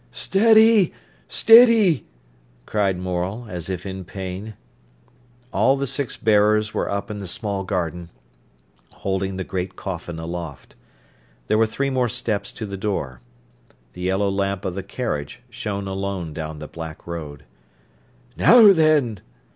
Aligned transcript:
"Steady, 0.13 0.93
steady!" 1.27 2.07
cried 2.65 2.97
Morel, 2.97 3.45
as 3.47 3.69
if 3.69 3.85
in 3.85 4.03
pain. 4.03 4.55
All 5.53 5.77
the 5.77 5.85
six 5.85 6.17
bearers 6.17 6.73
were 6.73 6.89
up 6.89 7.11
in 7.11 7.19
the 7.19 7.27
small 7.27 7.63
garden, 7.63 8.09
holding 8.93 9.37
the 9.37 9.43
great 9.43 9.75
coffin 9.75 10.17
aloft. 10.17 10.75
There 11.45 11.57
were 11.59 11.67
three 11.67 11.91
more 11.91 12.09
steps 12.09 12.51
to 12.53 12.65
the 12.65 12.77
door. 12.77 13.21
The 13.93 14.01
yellow 14.01 14.31
lamp 14.31 14.65
of 14.65 14.73
the 14.73 14.81
carriage 14.81 15.39
shone 15.51 15.87
alone 15.87 16.33
down 16.33 16.57
the 16.57 16.67
black 16.67 17.05
road. 17.05 17.43
"Now 18.35 18.73
then!" 18.73 19.19